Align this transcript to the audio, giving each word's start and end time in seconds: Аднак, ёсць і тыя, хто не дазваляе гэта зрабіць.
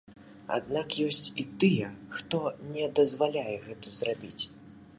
Аднак, 0.55 0.95
ёсць 1.07 1.27
і 1.43 1.43
тыя, 1.63 1.89
хто 2.15 2.39
не 2.73 2.87
дазваляе 3.01 3.55
гэта 3.67 3.95
зрабіць. 3.99 4.43